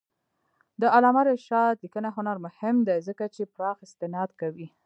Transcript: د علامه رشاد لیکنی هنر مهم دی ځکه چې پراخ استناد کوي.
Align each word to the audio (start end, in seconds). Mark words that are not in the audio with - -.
د 0.81 0.83
علامه 0.95 1.21
رشاد 1.29 1.75
لیکنی 1.83 2.09
هنر 2.17 2.37
مهم 2.45 2.75
دی 2.87 2.97
ځکه 3.07 3.23
چې 3.35 3.41
پراخ 3.53 3.77
استناد 3.87 4.29
کوي. 4.41 4.67